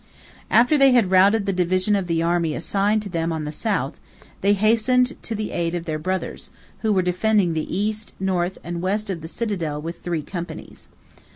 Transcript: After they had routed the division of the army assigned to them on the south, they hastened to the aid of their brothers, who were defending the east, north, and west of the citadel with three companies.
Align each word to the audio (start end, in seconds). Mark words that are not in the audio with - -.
After 0.49 0.79
they 0.79 0.93
had 0.93 1.11
routed 1.11 1.45
the 1.45 1.53
division 1.53 1.95
of 1.95 2.07
the 2.07 2.23
army 2.23 2.55
assigned 2.55 3.03
to 3.03 3.09
them 3.09 3.31
on 3.31 3.43
the 3.43 3.51
south, 3.51 3.99
they 4.41 4.53
hastened 4.53 5.15
to 5.21 5.35
the 5.35 5.51
aid 5.51 5.75
of 5.75 5.85
their 5.85 5.99
brothers, 5.99 6.49
who 6.79 6.91
were 6.91 7.03
defending 7.03 7.53
the 7.53 7.71
east, 7.71 8.13
north, 8.19 8.57
and 8.63 8.81
west 8.81 9.11
of 9.11 9.21
the 9.21 9.27
citadel 9.27 9.79
with 9.79 10.01
three 10.01 10.23
companies. 10.23 10.89